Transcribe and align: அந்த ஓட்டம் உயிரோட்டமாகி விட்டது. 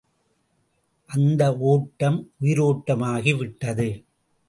அந்த 1.05 1.57
ஓட்டம் 1.57 2.31
உயிரோட்டமாகி 2.41 3.37
விட்டது. 3.37 4.05